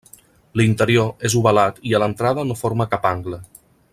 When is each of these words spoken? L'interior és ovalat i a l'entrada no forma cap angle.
L'interior 0.61 1.27
és 1.29 1.35
ovalat 1.41 1.79
i 1.91 1.95
a 1.99 2.03
l'entrada 2.05 2.47
no 2.53 2.59
forma 2.65 2.91
cap 2.95 3.09
angle. 3.15 3.43